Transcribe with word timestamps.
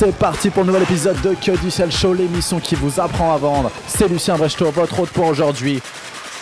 C'est 0.00 0.16
parti 0.16 0.48
pour 0.48 0.62
un 0.62 0.66
nouvel 0.66 0.84
épisode 0.84 1.20
de 1.20 1.34
Que 1.34 1.60
du 1.62 1.70
Sel 1.70 1.92
Show, 1.92 2.14
l'émission 2.14 2.58
qui 2.58 2.74
vous 2.74 2.98
apprend 2.98 3.34
à 3.34 3.36
vendre. 3.36 3.70
C'est 3.86 4.08
Lucien 4.08 4.38
Brechto, 4.38 4.70
votre 4.70 4.98
hôte 4.98 5.10
pour 5.10 5.26
aujourd'hui. 5.26 5.78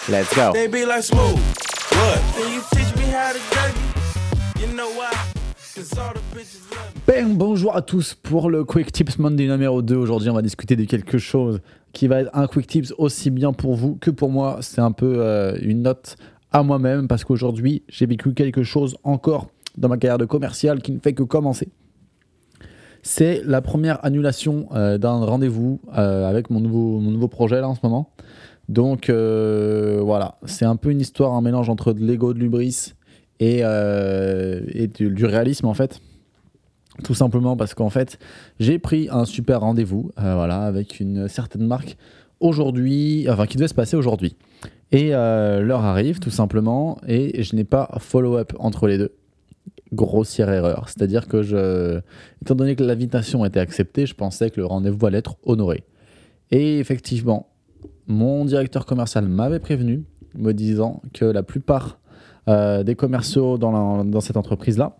Let's 0.08 0.33
go. 0.33 0.53
Ben, 7.05 7.35
bonjour 7.35 7.75
à 7.75 7.83
tous 7.83 8.15
pour 8.15 8.49
le 8.49 8.63
Quick 8.63 8.92
Tips 8.92 9.19
Monday 9.19 9.49
numéro 9.49 9.83
2. 9.83 9.97
Aujourd'hui, 9.97 10.31
on 10.31 10.35
va 10.35 10.43
discuter 10.43 10.77
de 10.77 10.85
quelque 10.85 11.19
chose 11.19 11.61
qui 11.93 12.06
va 12.06 12.21
être 12.21 12.31
un 12.35 12.47
Quick 12.47 12.69
Tips 12.69 12.95
aussi 12.97 13.31
bien 13.31 13.53
pour 13.53 13.75
vous 13.75 13.97
que 13.97 14.13
pour 14.13 14.31
moi. 14.31 14.59
C'est 14.61 14.81
un 14.81 14.93
peu 14.93 15.17
euh, 15.19 15.59
une 15.63 15.83
note 15.83 16.15
à 16.52 16.62
moi-même 16.62 17.09
parce 17.09 17.25
qu'aujourd'hui, 17.25 17.83
j'ai 17.88 18.06
vécu 18.06 18.34
quelque 18.34 18.62
chose 18.62 18.97
encore 19.02 19.48
dans 19.77 19.88
ma 19.88 19.97
carrière 19.97 20.19
de 20.19 20.27
commercial 20.27 20.80
qui 20.80 20.93
ne 20.93 21.01
fait 21.01 21.12
que 21.12 21.25
commencer. 21.25 21.69
C'est 23.11 23.41
la 23.43 23.62
première 23.62 24.05
annulation 24.05 24.69
euh, 24.74 24.98
d'un 24.98 25.24
rendez-vous 25.24 25.80
euh, 25.96 26.28
avec 26.28 26.51
mon 26.51 26.60
nouveau, 26.60 27.27
projet 27.27 27.59
là 27.59 27.66
en 27.66 27.74
ce 27.74 27.80
moment. 27.82 28.10
Donc 28.69 29.09
euh, 29.09 29.98
voilà, 30.02 30.37
c'est 30.45 30.66
un 30.66 30.77
peu 30.77 30.91
une 30.91 31.01
histoire, 31.01 31.32
un 31.32 31.41
mélange 31.41 31.70
entre 31.70 31.95
de 31.95 32.05
l'ego, 32.05 32.34
de 32.34 32.38
l'ubris 32.38 32.92
et, 33.41 33.62
du, 33.62 35.24
réalisme 35.24 35.65
en 35.65 35.73
fait. 35.73 36.02
Tout 37.02 37.15
simplement 37.15 37.56
parce 37.56 37.73
qu'en 37.73 37.88
fait, 37.88 38.18
j'ai 38.60 38.79
pris 38.79 39.09
un 39.10 39.24
super 39.24 39.60
rendez-vous 39.60 40.10
avec 40.16 41.01
une 41.01 41.29
certaine 41.29 41.66
marque 41.66 41.96
aujourd'hui, 42.40 43.27
enfin 43.30 43.46
qui 43.46 43.56
devait 43.56 43.68
se 43.68 43.74
passer 43.74 43.96
aujourd'hui. 43.96 44.37
Et 44.93 45.12
l'heure 45.12 45.84
arrive 45.87 46.18
tout 46.18 46.30
simplement 46.30 46.98
et 47.09 47.43
je 47.43 47.56
n'ai 47.56 47.65
pas 47.65 47.88
follow-up 48.01 48.52
entre 48.59 48.87
les 48.87 48.98
deux. 48.98 49.15
Grossière 49.92 50.51
erreur. 50.51 50.88
C'est-à-dire 50.88 51.28
que 51.28 51.42
je, 51.42 52.01
étant 52.42 52.55
donné 52.55 52.77
que 52.77 52.84
l'invitation 52.84 53.45
était 53.45 53.60
acceptée, 53.60 54.06
je 54.06 54.15
pensais 54.15 54.51
que 54.51 54.60
le 54.60 54.66
rendez-vous 54.66 55.06
allait 55.06 55.19
être 55.19 55.37
honoré. 55.45 55.84
Et 56.51 56.79
effectivement, 56.79 57.49
mon 58.07 58.45
directeur 58.45 58.87
commercial 58.87 59.29
m'avait 59.29 59.60
prévenu, 59.60 60.04
me 60.35 60.52
disant 60.52 61.02
que 61.12 61.24
la 61.24 61.43
plupart 61.43 61.99
euh, 62.49 62.82
des 62.82 62.95
commerciaux 62.95 63.59
dans, 63.59 64.21
cette 64.21 64.37
entreprise-là 64.37 64.97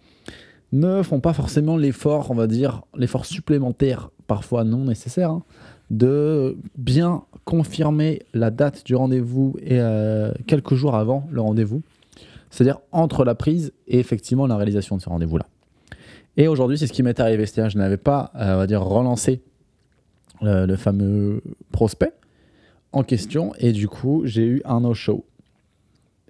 ne 0.73 1.03
font 1.03 1.21
pas 1.21 1.33
forcément 1.33 1.79
l'effort, 1.79 2.31
on 2.31 2.34
va 2.34 2.47
dire, 2.47 2.83
l'effort 2.95 3.25
supplémentaire, 3.25 4.11
parfois 4.27 4.65
non 4.65 4.84
nécessaire, 4.84 5.31
hein, 5.31 5.43
de 5.91 6.59
bien 6.77 7.23
confirmer 7.47 8.21
la 8.34 8.51
date 8.51 8.84
du 8.84 8.95
rendez-vous 8.95 9.57
et 9.62 9.81
euh, 9.81 10.33
quelques 10.47 10.75
jours 10.75 10.95
avant 10.95 11.27
le 11.31 11.41
rendez-vous, 11.41 11.81
c'est-à-dire 12.51 12.81
entre 12.93 13.25
la 13.25 13.35
prise 13.35 13.73
et 13.87 13.99
effectivement 13.99 14.47
la 14.47 14.57
réalisation 14.57 14.97
de 14.97 15.03
ce 15.03 15.09
rendez-vous-là. 15.09 15.47
Et 16.37 16.47
aujourd'hui, 16.47 16.79
c'est 16.79 16.87
ce 16.87 16.93
qui 16.93 17.03
m'est 17.03 17.19
arrivé, 17.19 17.47
c'est-à-dire 17.47 17.71
je 17.71 17.79
n'avais 17.79 17.97
pas, 17.97 18.31
euh, 18.37 18.55
on 18.55 18.59
va 18.59 18.67
dire, 18.67 18.83
relancé 18.83 19.43
euh, 20.43 20.67
le 20.67 20.77
fameux 20.77 21.43
prospect 21.73 22.13
en 22.93 23.03
question 23.03 23.53
et 23.59 23.73
du 23.73 23.89
coup, 23.89 24.23
j'ai 24.25 24.45
eu 24.45 24.63
un 24.65 24.81
no-show. 24.81 25.25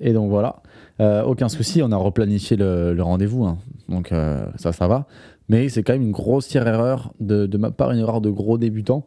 Et 0.00 0.12
donc 0.12 0.30
voilà, 0.30 0.62
Euh, 1.00 1.22
aucun 1.22 1.48
souci, 1.48 1.80
on 1.80 1.92
a 1.92 1.97
replanifié 1.97 2.56
le, 2.56 3.00
rendez-vous, 3.00 3.44
hein. 3.44 3.58
donc 3.88 4.12
ça, 4.56 4.72
ça 4.72 4.88
va. 4.88 5.06
Mais 5.48 5.69
c'est 5.69 5.84
quand 5.84 5.92
même 5.92 6.03
une 6.03 6.10
grossière 6.10 6.66
erreur 6.66 7.12
de, 7.20 7.56
ma 7.56 7.70
part, 7.70 7.92
une 7.92 8.00
erreur 8.00 8.20
de 8.20 8.30
gros 8.30 8.58
débutant. 8.58 9.06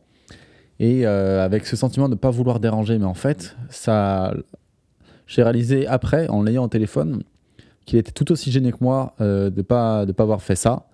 Et 0.80 1.06
avec 1.06 1.66
ce 1.66 1.76
sentiment 1.76 2.08
de 2.08 2.14
ne 2.14 2.20
pas 2.20 2.30
vouloir 2.32 2.62
déranger, 2.62 2.98
mais 2.98 3.06
en 3.06 3.14
fait, 3.14 3.58
ça, 3.70 4.34
j'ai 5.32 5.44
réalisé 5.44 5.88
après, 5.88 6.28
en 6.28 6.44
l'ayant 6.44 6.66
au 6.66 6.68
téléphone, 6.68 7.24
qu'il 7.86 7.98
était 7.98 8.12
tout 8.12 8.30
aussi 8.34 8.52
gêné 8.52 8.74
que 8.74 8.80
moi 8.82 9.16
euh, 9.22 9.50
de 9.50 9.62
pas 9.62 10.06
de 10.06 10.12
pas 10.12 10.24
avoir 10.24 10.42
fait 10.42 10.58
ça, 10.58 10.88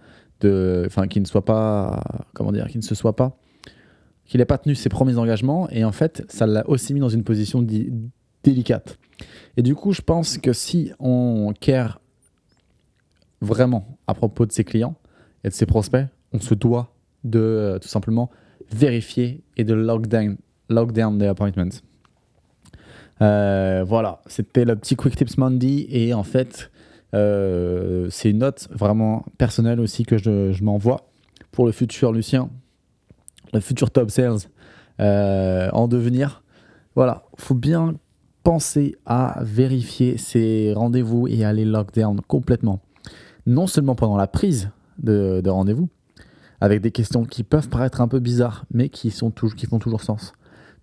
enfin 0.44 1.08
qu'il 1.08 1.24
ne 1.24 1.28
soit 1.28 1.44
pas, 1.44 2.04
comment 2.36 2.52
dire, 2.52 2.68
qu'il 2.68 2.78
ne 2.78 2.86
se 2.86 2.94
soit 2.94 3.16
pas, 3.16 3.36
qu'il 4.26 4.38
n'ait 4.38 4.46
pas 4.46 4.60
tenu 4.60 4.76
ses 4.76 4.90
premiers 4.90 5.18
engagements. 5.18 5.68
Et 5.72 5.84
en 5.84 5.92
fait, 5.92 6.24
ça 6.30 6.46
l'a 6.46 6.70
aussi 6.70 6.94
mis 6.94 7.00
dans 7.00 7.10
une 7.10 7.24
position 7.24 7.66
délicate. 8.44 9.00
Et 9.58 9.64
du 9.64 9.74
coup, 9.74 9.92
je 9.92 10.02
pense 10.02 10.38
que 10.38 10.54
si 10.54 10.92
on 11.00 11.52
care 11.60 12.00
vraiment 13.42 13.98
à 14.06 14.14
propos 14.14 14.46
de 14.46 14.52
ses 14.52 14.64
clients 14.64 14.96
et 15.44 15.50
de 15.50 15.54
ses 15.54 15.66
prospects, 15.66 16.06
on 16.32 16.40
se 16.40 16.54
doit 16.54 16.94
de 17.24 17.40
euh, 17.40 17.80
tout 17.80 17.88
simplement 17.88 18.30
vérifier 18.72 19.42
et 19.58 19.64
de 19.64 19.74
lockdown, 19.74 20.38
lockdown 20.70 21.18
des 21.18 21.26
appointments. 21.26 21.82
Euh, 23.22 23.84
voilà, 23.86 24.22
c'était 24.28 24.66
le 24.66 24.76
petit 24.76 24.96
Quick 24.96 25.16
Tips 25.16 25.38
Monday 25.38 25.88
et 25.90 26.14
en 26.14 26.24
fait, 26.24 26.72
euh, 27.14 28.08
c'est 28.12 28.30
une 28.30 28.40
note 28.40 28.68
vraiment 28.72 29.26
personnelle 29.38 29.80
aussi 29.80 30.06
que 30.06 30.18
je, 30.18 30.64
m'envoie 30.64 31.10
pour 31.52 31.66
le 31.66 31.72
futur 31.72 32.12
Lucien, 32.12 32.50
le 33.54 33.60
futur 33.60 33.92
top 33.92 34.12
sales 34.12 34.40
euh, 35.00 35.70
en 35.74 35.88
devenir. 35.88 36.44
Voilà, 36.96 37.24
faut 37.38 37.56
bien 37.56 37.96
penser 38.44 38.96
à 39.06 39.40
vérifier 39.42 40.18
ces 40.18 40.74
rendez-vous 40.76 41.28
et 41.28 41.44
à 41.44 41.54
les 41.54 41.66
lockdown 41.66 42.22
complètement. 42.28 42.82
Non 43.46 43.68
seulement 43.68 43.96
pendant 43.96 44.18
la 44.18 44.28
prise 44.28 44.70
de, 45.00 45.42
de 45.44 45.50
rendez-vous, 45.50 45.90
avec 46.62 46.82
des 46.82 46.92
questions 46.92 47.26
qui 47.26 47.44
peuvent 47.44 47.70
paraître 47.70 48.02
un 48.02 48.08
peu 48.08 48.20
bizarres, 48.20 48.66
mais 48.72 48.90
qui, 48.90 49.12
sont 49.12 49.32
qui 49.32 49.66
font 49.66 49.80
toujours 49.80 50.02
sens. 50.02 50.34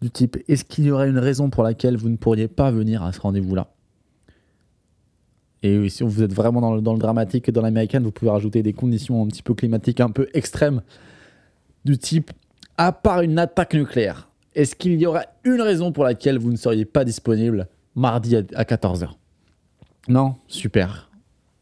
Du 0.05 0.11
type, 0.11 0.37
est-ce 0.49 0.67
qu'il 0.67 0.85
y 0.85 0.91
aurait 0.91 1.09
une 1.09 1.19
raison 1.19 1.49
pour 1.49 1.63
laquelle 1.63 1.97
vous 1.97 2.11
ne 2.11 2.17
pourriez 2.17 2.47
pas 2.47 2.71
venir 2.71 3.03
à 3.03 3.11
ce 3.15 3.23
rendez-vous-là 3.23 3.69
Et 5.63 5.89
si 5.89 6.03
vous 6.03 6.23
êtes 6.23 6.35
vraiment 6.35 6.61
dans 6.61 6.95
le, 6.95 6.99
dramatique 6.99 7.49
et 7.49 7.53
dans 7.53 7.63
l'américaine, 7.63 8.03
vous 8.03 8.11
pouvez 8.13 8.31
rajouter 8.31 8.63
des 8.63 8.75
conditions 8.75 9.25
un 9.25 9.29
petit 9.29 9.43
peu 9.43 9.55
climatiques 9.55 10.01
un 10.01 10.11
peu 10.11 10.29
extrêmes, 10.35 10.83
du 11.87 11.97
type, 11.97 12.33
à 12.77 12.93
part 12.93 13.23
une 13.23 13.39
attaque 13.39 13.73
nucléaire, 13.73 14.29
est-ce 14.55 14.77
qu'il 14.77 15.01
y 15.01 15.07
aurait 15.07 15.29
une 15.43 15.63
raison 15.63 15.91
pour 15.91 16.05
laquelle 16.05 16.37
vous 16.37 16.51
ne 16.51 16.57
seriez 16.57 16.85
pas 16.85 17.07
disponible 17.07 17.67
mardi 17.95 18.37
à, 18.37 18.43
à 18.57 18.65
14h 18.65 19.09
Non 20.09 20.35
Super. 20.49 21.11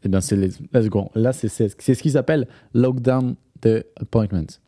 Eh 0.03 0.09
bien, 0.09 0.19
c'est 0.19 0.35
let's 0.35 0.89
go. 0.89 1.09
Là, 1.15 1.31
c'est 1.31 1.47
ce 1.47 2.01
qu'ils 2.01 2.17
appellent 2.17 2.49
lockdown 2.73 3.35
the 3.61 3.85
appointment. 4.01 4.59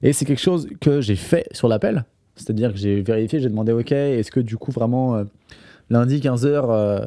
Et 0.00 0.12
c'est 0.12 0.26
quelque 0.26 0.40
chose 0.40 0.68
que 0.80 1.00
j'ai 1.00 1.16
fait 1.16 1.48
sur 1.50 1.66
l'appel. 1.66 2.04
C'est-à-dire 2.40 2.72
que 2.72 2.78
j'ai 2.78 3.00
vérifié, 3.02 3.40
j'ai 3.40 3.48
demandé, 3.48 3.72
OK, 3.72 3.92
est-ce 3.92 4.30
que 4.30 4.40
du 4.40 4.56
coup, 4.56 4.72
vraiment, 4.72 5.16
euh, 5.16 5.24
lundi 5.88 6.18
15h, 6.18 7.06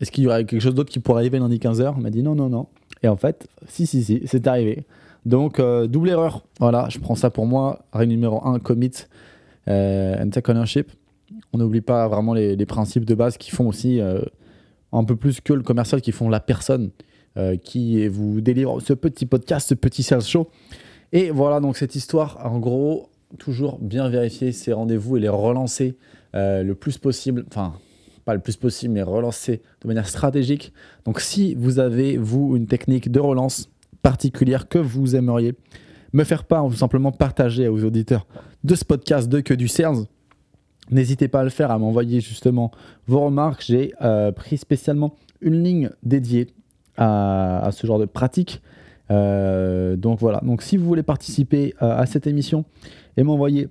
est-ce 0.00 0.10
qu'il 0.10 0.24
y 0.24 0.26
aurait 0.26 0.44
quelque 0.44 0.60
chose 0.60 0.74
d'autre 0.74 0.90
qui 0.90 0.98
pourrait 0.98 1.20
arriver 1.20 1.38
lundi 1.38 1.58
15h 1.58 1.94
Il 1.96 2.02
m'a 2.02 2.10
dit 2.10 2.22
non, 2.22 2.34
non, 2.34 2.48
non. 2.48 2.66
Et 3.02 3.08
en 3.08 3.16
fait, 3.16 3.48
si, 3.68 3.86
si, 3.86 4.02
si, 4.02 4.22
c'est 4.24 4.46
arrivé. 4.46 4.84
Donc, 5.26 5.60
euh, 5.60 5.86
double 5.86 6.10
erreur. 6.10 6.44
Voilà, 6.58 6.88
je 6.88 6.98
prends 6.98 7.14
ça 7.14 7.30
pour 7.30 7.46
moi. 7.46 7.84
Règle 7.92 8.10
numéro 8.12 8.44
1, 8.44 8.58
commit 8.58 8.90
euh, 9.68 10.22
and 10.22 10.30
take 10.30 10.50
ownership. 10.50 10.90
On 11.52 11.58
n'oublie 11.58 11.80
pas 11.80 12.08
vraiment 12.08 12.34
les, 12.34 12.56
les 12.56 12.66
principes 12.66 13.04
de 13.04 13.14
base 13.14 13.36
qui 13.36 13.50
font 13.50 13.68
aussi 13.68 14.00
euh, 14.00 14.22
un 14.92 15.04
peu 15.04 15.16
plus 15.16 15.40
que 15.40 15.52
le 15.52 15.62
commercial, 15.62 16.00
qui 16.00 16.12
font 16.12 16.28
la 16.28 16.40
personne 16.40 16.90
euh, 17.36 17.56
qui 17.56 18.06
vous 18.08 18.40
délivre 18.40 18.80
ce 18.80 18.92
petit 18.92 19.26
podcast, 19.26 19.68
ce 19.68 19.74
petit 19.74 20.02
sales 20.02 20.22
show. 20.22 20.48
Et 21.12 21.30
voilà 21.30 21.60
donc 21.60 21.76
cette 21.76 21.94
histoire, 21.94 22.38
en 22.44 22.58
gros, 22.58 23.08
toujours 23.38 23.78
bien 23.78 24.08
vérifier 24.08 24.52
ces 24.52 24.72
rendez-vous 24.72 25.16
et 25.16 25.20
les 25.20 25.28
relancer 25.28 25.96
euh, 26.34 26.62
le 26.62 26.74
plus 26.74 26.98
possible, 26.98 27.44
enfin 27.48 27.74
pas 28.24 28.34
le 28.34 28.40
plus 28.40 28.56
possible, 28.56 28.94
mais 28.94 29.02
relancer 29.02 29.62
de 29.82 29.88
manière 29.88 30.08
stratégique. 30.08 30.72
Donc 31.04 31.20
si 31.20 31.54
vous 31.54 31.78
avez, 31.78 32.16
vous, 32.16 32.56
une 32.56 32.66
technique 32.66 33.10
de 33.10 33.18
relance 33.20 33.68
particulière 34.02 34.68
que 34.68 34.78
vous 34.78 35.16
aimeriez 35.16 35.54
me 36.12 36.24
faire 36.24 36.44
part 36.44 36.64
ou 36.66 36.72
simplement 36.72 37.10
partager 37.10 37.68
aux 37.68 37.84
auditeurs 37.84 38.26
de 38.64 38.74
ce 38.74 38.84
podcast 38.84 39.28
de 39.28 39.40
Que 39.40 39.54
du 39.54 39.66
Sales, 39.66 40.04
n'hésitez 40.90 41.26
pas 41.26 41.40
à 41.40 41.44
le 41.44 41.50
faire, 41.50 41.70
à 41.70 41.78
m'envoyer 41.78 42.20
justement 42.20 42.70
vos 43.06 43.20
remarques. 43.20 43.64
J'ai 43.66 43.92
euh, 44.02 44.30
pris 44.30 44.56
spécialement 44.56 45.16
une 45.40 45.62
ligne 45.62 45.90
dédiée 46.02 46.48
à 46.98 47.70
ce 47.72 47.86
genre 47.86 47.98
de 47.98 48.04
pratique. 48.04 48.62
Euh, 49.12 49.96
donc 49.96 50.20
voilà, 50.20 50.40
donc 50.40 50.62
si 50.62 50.76
vous 50.76 50.86
voulez 50.86 51.02
participer 51.02 51.74
euh, 51.82 51.96
à 51.96 52.06
cette 52.06 52.26
émission 52.26 52.64
et 53.16 53.22
m'envoyer 53.22 53.68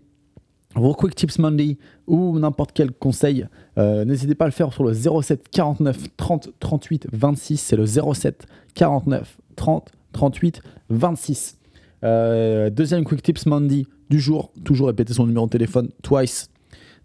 vos 0.76 0.94
Quick 0.94 1.16
Tips 1.16 1.40
Monday 1.40 1.78
ou 2.08 2.38
n'importe 2.40 2.72
quel 2.74 2.92
conseil, 2.92 3.48
euh, 3.78 4.06
n'hésitez 4.06 4.36
pas 4.36 4.46
à 4.46 4.48
le 4.48 4.54
faire 4.54 4.72
sur 4.72 4.84
le 4.84 4.94
07 4.94 5.50
49 5.50 5.98
30 6.16 6.50
38 6.60 7.08
26. 7.12 7.58
C'est 7.58 7.76
le 7.76 7.86
07 7.86 8.46
49 8.76 9.38
30 9.56 9.92
38 10.14 10.62
26. 10.90 11.58
Euh, 12.04 12.70
deuxième 12.70 13.04
Quick 13.04 13.22
Tips 13.22 13.46
Monday 13.46 13.86
du 14.10 14.20
jour, 14.20 14.52
toujours 14.64 14.88
répéter 14.88 15.14
son 15.14 15.26
numéro 15.26 15.46
de 15.46 15.52
téléphone 15.52 15.90
twice, 16.04 16.50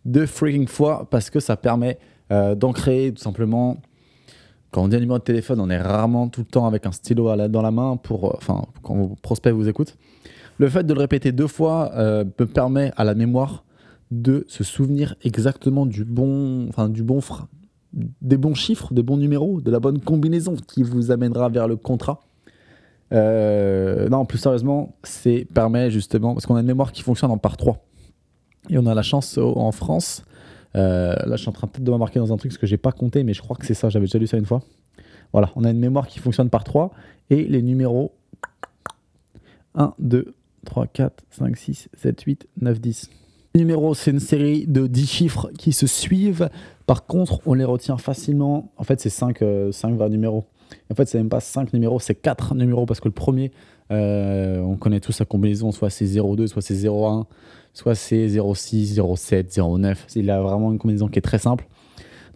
deux 0.04 0.26
freaking 0.26 0.66
fois, 0.66 1.08
parce 1.10 1.30
que 1.30 1.40
ça 1.40 1.56
permet 1.56 1.98
euh, 2.32 2.54
d'ancrer 2.54 3.12
tout 3.14 3.22
simplement. 3.22 3.76
Quand 4.76 4.82
on 4.82 4.88
dit 4.88 4.96
un 4.96 5.00
numéro 5.00 5.18
de 5.18 5.24
téléphone, 5.24 5.58
on 5.60 5.70
est 5.70 5.80
rarement 5.80 6.28
tout 6.28 6.42
le 6.42 6.46
temps 6.46 6.66
avec 6.66 6.84
un 6.84 6.92
stylo 6.92 7.34
dans 7.48 7.62
la 7.62 7.70
main 7.70 7.96
pour, 7.96 8.26
euh, 8.26 8.34
enfin, 8.36 8.66
quand 8.82 8.94
vos 8.94 9.16
prospects 9.22 9.54
vous 9.54 9.70
écoutent. 9.70 9.96
Le 10.58 10.68
fait 10.68 10.84
de 10.84 10.92
le 10.92 11.00
répéter 11.00 11.32
deux 11.32 11.46
fois 11.46 11.92
euh, 11.94 12.24
me 12.38 12.44
permet 12.44 12.92
à 12.98 13.04
la 13.04 13.14
mémoire 13.14 13.64
de 14.10 14.44
se 14.48 14.64
souvenir 14.64 15.14
exactement 15.24 15.86
du 15.86 16.04
bon, 16.04 16.68
enfin 16.68 16.90
du 16.90 17.02
bon, 17.02 17.22
fra- 17.22 17.48
des 17.94 18.36
bons 18.36 18.52
chiffres, 18.52 18.92
des 18.92 19.02
bons 19.02 19.16
numéros, 19.16 19.62
de 19.62 19.70
la 19.70 19.80
bonne 19.80 19.98
combinaison 19.98 20.56
qui 20.56 20.82
vous 20.82 21.10
amènera 21.10 21.48
vers 21.48 21.68
le 21.68 21.76
contrat. 21.76 22.20
Euh, 23.14 24.10
non, 24.10 24.26
plus 24.26 24.36
sérieusement, 24.36 24.94
c'est 25.04 25.46
permet 25.54 25.90
justement, 25.90 26.34
parce 26.34 26.44
qu'on 26.44 26.56
a 26.56 26.60
une 26.60 26.66
mémoire 26.66 26.92
qui 26.92 27.00
fonctionne 27.00 27.30
en 27.30 27.38
par 27.38 27.56
3. 27.56 27.78
Et 28.68 28.76
on 28.76 28.84
a 28.84 28.94
la 28.94 29.00
chance 29.02 29.38
en 29.38 29.72
France, 29.72 30.22
euh, 30.74 31.14
là 31.14 31.36
je 31.36 31.42
suis 31.42 31.48
en 31.48 31.52
train 31.52 31.66
peut-être 31.66 31.84
de 31.84 31.90
m'embarquer 31.90 32.18
dans 32.18 32.32
un 32.32 32.36
truc 32.36 32.50
parce 32.50 32.58
que 32.58 32.66
j'ai 32.66 32.76
pas 32.76 32.92
compté, 32.92 33.24
mais 33.24 33.34
je 33.34 33.42
crois 33.42 33.56
que 33.56 33.66
c'est 33.66 33.74
ça, 33.74 33.88
j'avais 33.88 34.06
déjà 34.06 34.18
lu 34.18 34.26
ça 34.26 34.36
une 34.36 34.46
fois. 34.46 34.62
Voilà, 35.32 35.50
on 35.56 35.64
a 35.64 35.70
une 35.70 35.78
mémoire 35.78 36.06
qui 36.06 36.18
fonctionne 36.18 36.50
par 36.50 36.64
3 36.64 36.92
et 37.30 37.44
les 37.44 37.62
numéros 37.62 38.12
1, 39.74 39.94
2, 39.98 40.34
3, 40.64 40.86
4, 40.86 41.24
5, 41.30 41.56
6, 41.56 41.88
7, 41.94 42.20
8, 42.22 42.48
9, 42.60 42.80
10. 42.80 43.10
Les 43.54 43.60
numéros, 43.60 43.94
c'est 43.94 44.10
une 44.10 44.20
série 44.20 44.66
de 44.66 44.86
10 44.86 45.06
chiffres 45.06 45.50
qui 45.58 45.72
se 45.72 45.86
suivent. 45.86 46.48
Par 46.86 47.06
contre, 47.06 47.40
on 47.46 47.54
les 47.54 47.64
retient 47.64 47.96
facilement. 47.96 48.72
En 48.76 48.84
fait, 48.84 49.00
c'est 49.00 49.10
5, 49.10 49.42
5 49.72 49.94
vrais 49.94 50.10
numéros. 50.10 50.46
En 50.90 50.94
fait, 50.94 51.06
c'est 51.08 51.18
même 51.18 51.28
pas 51.28 51.40
5 51.40 51.72
numéros, 51.72 52.00
c'est 52.00 52.14
4 52.14 52.54
numéros 52.54 52.86
parce 52.86 53.00
que 53.00 53.08
le 53.08 53.14
premier, 53.14 53.52
euh, 53.90 54.60
on 54.60 54.76
connaît 54.76 55.00
tous 55.00 55.12
sa 55.12 55.24
combinaison, 55.24 55.72
soit 55.72 55.90
c'est 55.90 56.06
02, 56.06 56.46
soit 56.46 56.62
c'est 56.62 56.86
01, 56.86 57.26
soit 57.72 57.94
c'est 57.94 58.28
06, 58.28 59.00
07, 59.16 59.58
09. 59.58 60.06
Il 60.16 60.30
a 60.30 60.40
vraiment 60.40 60.72
une 60.72 60.78
combinaison 60.78 61.08
qui 61.08 61.18
est 61.18 61.22
très 61.22 61.38
simple. 61.38 61.66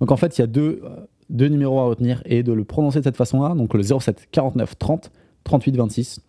Donc 0.00 0.12
en 0.12 0.16
fait, 0.16 0.38
il 0.38 0.40
y 0.40 0.44
a 0.44 0.46
deux, 0.46 0.80
euh, 0.84 0.96
deux 1.28 1.48
numéros 1.48 1.80
à 1.80 1.84
retenir 1.84 2.22
et 2.24 2.42
de 2.42 2.52
le 2.52 2.64
prononcer 2.64 3.00
de 3.00 3.04
cette 3.04 3.16
façon-là. 3.16 3.54
Donc 3.54 3.74
le 3.74 3.82
07 3.82 4.28
49 4.30 4.78
30 4.78 5.10
38 5.44 5.76
26. 5.76 6.20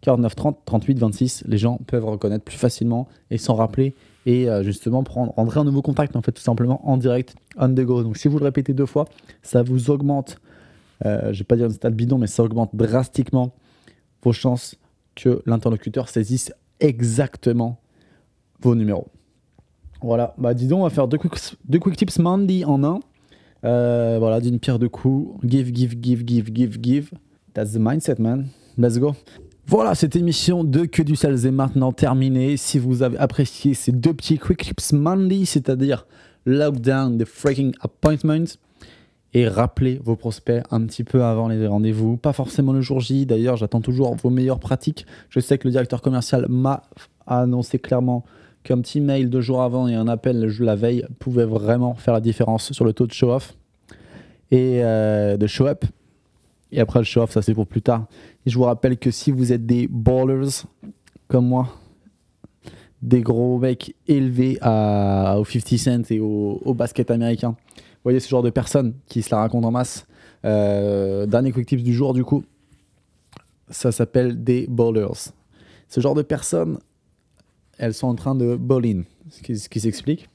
49 0.00 0.36
30 0.36 0.58
38 0.64 0.98
26, 0.98 1.44
les 1.48 1.58
gens 1.58 1.78
peuvent 1.86 2.04
reconnaître 2.04 2.44
plus 2.44 2.56
facilement 2.56 3.08
et 3.30 3.38
s'en 3.38 3.54
rappeler 3.54 3.96
et 4.26 4.48
euh, 4.48 4.62
justement 4.62 5.02
prendre, 5.02 5.32
rentrer 5.36 5.58
un 5.58 5.64
nouveau 5.64 5.82
contact 5.82 6.14
en 6.14 6.22
fait 6.22 6.32
tout 6.32 6.42
simplement 6.42 6.88
en 6.88 6.96
direct 6.96 7.34
on 7.56 7.68
the 7.68 7.80
go. 7.80 8.02
Donc 8.02 8.16
si 8.16 8.28
vous 8.28 8.38
le 8.38 8.44
répétez 8.44 8.74
deux 8.74 8.86
fois, 8.86 9.06
ça 9.42 9.62
vous 9.62 9.90
augmente, 9.90 10.38
euh, 11.04 11.32
je 11.32 11.38
vais 11.40 11.44
pas 11.44 11.56
dire 11.56 11.66
une 11.66 11.72
stat 11.72 11.90
bidon, 11.90 12.18
mais 12.18 12.26
ça 12.26 12.44
augmente 12.44 12.70
drastiquement 12.74 13.52
vos 14.28 14.32
chances 14.34 14.76
que 15.14 15.42
l'interlocuteur 15.46 16.08
saisisse 16.08 16.52
exactement 16.80 17.80
vos 18.60 18.74
numéros. 18.74 19.08
Voilà, 20.02 20.34
bah 20.36 20.52
dis 20.52 20.68
donc, 20.68 20.80
on 20.80 20.82
va 20.84 20.90
faire 20.90 21.08
deux 21.08 21.16
quick, 21.16 21.32
deux 21.64 21.78
quick 21.78 21.96
tips 21.96 22.18
Mandy 22.18 22.64
en 22.64 22.84
un. 22.84 23.00
Euh, 23.64 24.18
voilà, 24.20 24.40
d'une 24.40 24.58
pierre 24.60 24.78
deux 24.78 24.90
coups. 24.90 25.40
Give, 25.44 25.74
give, 25.74 25.96
give, 26.00 26.22
give, 26.26 26.54
give, 26.54 26.78
give. 26.80 27.10
That's 27.54 27.72
the 27.72 27.78
mindset, 27.78 28.16
man. 28.18 28.48
Let's 28.76 28.98
go. 28.98 29.14
Voilà, 29.66 29.94
cette 29.94 30.14
émission 30.14 30.62
de 30.62 30.84
Que 30.84 31.02
du 31.02 31.16
Sales 31.16 31.46
est 31.46 31.50
maintenant 31.50 31.92
terminée. 31.92 32.56
Si 32.56 32.78
vous 32.78 33.02
avez 33.02 33.18
apprécié 33.18 33.74
ces 33.74 33.92
deux 33.92 34.12
petits 34.12 34.38
quick 34.38 34.62
tips 34.62 34.92
Mandy, 34.92 35.46
c'est-à-dire 35.46 36.06
lockdown 36.46 37.18
the 37.18 37.24
freaking 37.24 37.72
appointment, 37.80 38.58
et 39.34 39.46
rappelez 39.46 40.00
vos 40.02 40.16
prospects 40.16 40.62
un 40.70 40.84
petit 40.86 41.04
peu 41.04 41.22
avant 41.22 41.48
les 41.48 41.66
rendez-vous, 41.66 42.16
pas 42.16 42.32
forcément 42.32 42.72
le 42.72 42.80
jour 42.80 43.00
J. 43.00 43.26
D'ailleurs, 43.26 43.56
j'attends 43.56 43.80
toujours 43.80 44.14
vos 44.14 44.30
meilleures 44.30 44.58
pratiques. 44.58 45.06
Je 45.28 45.40
sais 45.40 45.58
que 45.58 45.68
le 45.68 45.72
directeur 45.72 46.00
commercial 46.00 46.46
m'a 46.48 46.82
annoncé 47.26 47.78
clairement 47.78 48.24
qu'un 48.62 48.80
petit 48.80 49.00
mail 49.00 49.28
deux 49.28 49.42
jours 49.42 49.62
avant 49.62 49.86
et 49.86 49.94
un 49.94 50.08
appel 50.08 50.46
la 50.60 50.74
veille 50.76 51.06
pouvait 51.18 51.44
vraiment 51.44 51.94
faire 51.94 52.14
la 52.14 52.20
différence 52.20 52.72
sur 52.72 52.84
le 52.84 52.92
taux 52.92 53.06
de 53.06 53.12
show-off 53.12 53.54
et 54.50 54.82
euh, 54.82 55.36
de 55.36 55.46
show-up. 55.46 55.84
Et 56.72 56.80
après 56.80 56.98
le 56.98 57.04
show-off, 57.04 57.30
ça 57.30 57.42
c'est 57.42 57.54
pour 57.54 57.66
plus 57.66 57.82
tard. 57.82 58.06
Je 58.46 58.56
vous 58.56 58.64
rappelle 58.64 58.96
que 58.96 59.10
si 59.10 59.30
vous 59.30 59.52
êtes 59.52 59.66
des 59.66 59.88
ballers 59.88 60.64
comme 61.28 61.46
moi, 61.46 61.68
des 63.02 63.20
gros 63.20 63.58
mecs 63.58 63.94
élevés 64.06 64.58
à, 64.62 65.36
au 65.38 65.44
50 65.44 65.78
Cent 65.78 66.10
et 66.10 66.18
au 66.18 66.74
basket 66.74 67.10
américain, 67.10 67.54
vous 67.98 68.04
voyez 68.04 68.20
ce 68.20 68.28
genre 68.28 68.42
de 68.42 68.50
personnes 68.50 68.94
qui 69.06 69.22
se 69.22 69.34
la 69.34 69.40
racontent 69.40 69.68
en 69.68 69.72
masse. 69.72 70.06
Euh, 70.44 71.26
dernier 71.26 71.52
quick 71.52 71.66
tips 71.66 71.82
du 71.82 71.92
jour, 71.92 72.14
du 72.14 72.24
coup, 72.24 72.44
ça 73.68 73.92
s'appelle 73.92 74.44
des 74.44 74.66
ballers. 74.68 75.32
Ce 75.88 76.00
genre 76.00 76.14
de 76.14 76.22
personnes, 76.22 76.78
elles 77.78 77.94
sont 77.94 78.06
en 78.06 78.14
train 78.14 78.34
de 78.34 78.58
qui, 79.42 79.58
ce 79.58 79.68
qui 79.68 79.80
s'explique. 79.80 80.28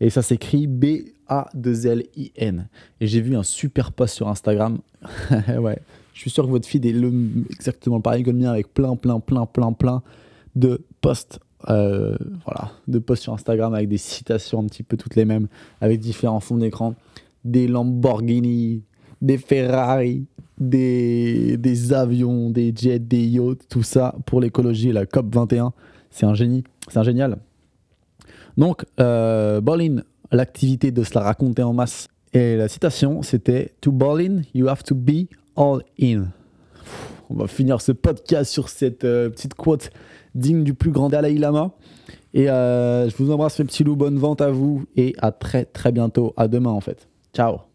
Et 0.00 0.10
ça 0.10 0.20
s'écrit 0.20 0.66
B-A-2-L-I-N. 0.66 2.68
Et 3.00 3.06
j'ai 3.06 3.20
vu 3.20 3.36
un 3.36 3.42
super 3.42 3.92
post 3.92 4.16
sur 4.16 4.28
Instagram. 4.28 4.78
ouais, 5.30 5.78
je 6.12 6.20
suis 6.20 6.30
sûr 6.30 6.44
que 6.44 6.50
votre 6.50 6.66
feed 6.66 6.84
est 6.84 6.92
le, 6.92 7.12
exactement 7.50 8.00
pareil 8.00 8.24
que 8.24 8.30
le 8.30 8.36
mien, 8.36 8.50
avec 8.50 8.74
plein, 8.74 8.96
plein, 8.96 9.20
plein, 9.20 9.46
plein, 9.46 9.72
plein 9.72 10.02
de 10.56 10.84
posts. 11.00 11.38
Euh, 11.68 12.16
voilà, 12.44 12.72
de 12.88 12.98
posts 12.98 13.24
sur 13.24 13.32
Instagram 13.32 13.74
avec 13.74 13.88
des 13.88 13.98
citations 13.98 14.60
un 14.60 14.66
petit 14.66 14.82
peu 14.82 14.96
toutes 14.96 15.16
les 15.16 15.24
mêmes, 15.24 15.48
avec 15.80 16.00
différents 16.00 16.40
fonds 16.40 16.58
d'écran, 16.58 16.94
des 17.44 17.68
Lamborghini, 17.68 18.82
des 19.20 19.38
Ferrari, 19.38 20.26
des, 20.58 21.92
avions, 21.92 22.50
des 22.50 22.72
jets, 22.74 22.98
des 22.98 23.24
yachts, 23.24 23.66
tout 23.68 23.82
ça 23.82 24.14
pour 24.26 24.40
l'écologie 24.40 24.92
la 24.92 25.06
COP 25.06 25.34
21. 25.34 25.72
C'est 26.10 26.26
un 26.26 26.34
génie, 26.34 26.64
c'est 26.88 26.98
un 26.98 27.02
génial. 27.02 27.38
Donc, 28.56 28.84
euh, 29.00 29.60
l'activité 30.30 30.90
de 30.90 31.02
se 31.02 31.14
la 31.14 31.22
raconter 31.22 31.62
en 31.62 31.72
masse. 31.72 32.08
Et 32.32 32.56
la 32.56 32.68
citation, 32.68 33.22
c'était 33.22 33.72
To 33.80 33.92
ball 33.92 34.20
in, 34.20 34.42
you 34.54 34.68
have 34.68 34.82
to 34.84 34.94
be 34.94 35.28
all 35.56 35.82
in. 36.00 36.28
On 37.32 37.38
va 37.38 37.46
finir 37.46 37.80
ce 37.80 37.92
podcast 37.92 38.52
sur 38.52 38.68
cette 38.68 39.04
euh, 39.04 39.30
petite 39.30 39.54
quote 39.54 39.90
digne 40.34 40.64
du 40.64 40.74
plus 40.74 40.90
grand 40.90 41.08
Dalai 41.08 41.34
Lama. 41.34 41.72
Et 42.34 42.50
euh, 42.50 43.08
je 43.08 43.16
vous 43.16 43.30
embrasse, 43.30 43.58
mes 43.58 43.64
petits 43.64 43.84
loups. 43.84 43.96
Bonne 43.96 44.18
vente 44.18 44.40
à 44.40 44.50
vous. 44.50 44.84
Et 44.96 45.14
à 45.18 45.32
très, 45.32 45.64
très 45.64 45.92
bientôt. 45.92 46.34
À 46.36 46.48
demain, 46.48 46.70
en 46.70 46.80
fait. 46.80 47.08
Ciao. 47.34 47.71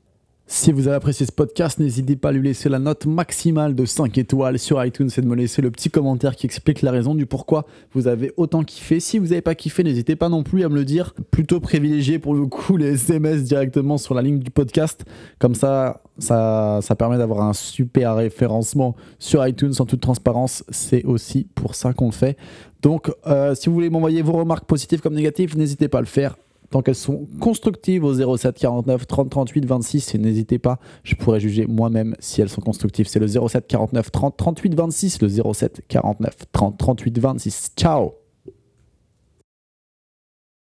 Si 0.49 0.71
vous 0.71 0.88
avez 0.88 0.95
apprécié 0.95 1.25
ce 1.25 1.33
podcast, 1.33 1.77
n'hésitez 1.77 2.15
pas 2.15 2.29
à 2.29 2.31
lui 2.31 2.41
laisser 2.41 2.69
la 2.69 2.79
note 2.79 3.05
maximale 3.05 3.75
de 3.75 3.83
5 3.83 4.17
étoiles 4.17 4.57
sur 4.57 4.83
iTunes 4.83 5.09
et 5.17 5.19
de 5.19 5.25
me 5.25 5.35
laisser 5.35 5.61
le 5.61 5.69
petit 5.71 5.89
commentaire 5.89 6.38
qui 6.38 6.45
explique 6.45 6.81
la 6.81 6.91
raison 6.91 7.15
du 7.15 7.25
pourquoi 7.25 7.65
vous 7.91 8.07
avez 8.07 8.31
autant 8.38 8.63
kiffé. 8.63 9.01
Si 9.01 9.19
vous 9.19 9.25
n'avez 9.25 9.41
pas 9.41 9.55
kiffé, 9.55 9.83
n'hésitez 9.83 10.15
pas 10.15 10.29
non 10.29 10.44
plus 10.44 10.63
à 10.63 10.69
me 10.69 10.75
le 10.75 10.85
dire. 10.85 11.13
Plutôt 11.31 11.59
privilégier 11.59 12.17
pour 12.17 12.33
le 12.33 12.45
coup 12.45 12.77
les 12.77 12.94
SMS 12.94 13.44
directement 13.44 13.97
sur 13.97 14.13
la 14.13 14.21
ligne 14.21 14.39
du 14.39 14.49
podcast. 14.49 15.03
Comme 15.38 15.53
ça, 15.53 16.01
ça, 16.17 16.79
ça 16.81 16.95
permet 16.95 17.17
d'avoir 17.17 17.41
un 17.41 17.53
super 17.53 18.15
référencement 18.15 18.95
sur 19.19 19.45
iTunes 19.45 19.73
en 19.79 19.85
toute 19.85 19.99
transparence. 19.99 20.63
C'est 20.69 21.03
aussi 21.03 21.45
pour 21.55 21.75
ça 21.75 21.91
qu'on 21.91 22.05
le 22.05 22.13
fait. 22.13 22.38
Donc, 22.81 23.11
euh, 23.25 23.53
si 23.53 23.67
vous 23.67 23.75
voulez 23.75 23.89
m'envoyer 23.89 24.21
vos 24.21 24.31
remarques 24.31 24.65
positives 24.65 25.01
comme 25.01 25.15
négatives, 25.15 25.57
n'hésitez 25.57 25.89
pas 25.89 25.97
à 25.97 26.01
le 26.01 26.07
faire 26.07 26.38
tant 26.69 26.81
qu'elles 26.81 26.96
sont 26.96 27.28
constructives 27.40 28.04
au 28.04 28.38
07 28.38 28.58
49 28.58 29.08
30 29.08 29.30
38 29.30 29.66
26 29.66 30.16
et 30.16 30.18
n'hésitez 30.18 30.60
pas, 30.60 30.80
je 31.04 31.16
pourrais 31.16 31.40
juger 31.40 31.66
moi-même 31.68 32.16
si 32.19 32.42
elles 32.42 32.50
sont 32.50 32.62
constructives. 32.62 33.08
C'est 33.08 33.19
le 33.19 33.28
07 33.28 33.68
49 33.68 34.12
30 34.12 34.38
38 34.38 34.75
26, 34.75 35.22
le 35.22 35.54
07 35.54 35.81
49 35.88 36.36
30 36.52 36.78
38 36.78 37.19
26. 37.19 37.72
Ciao 37.78 38.26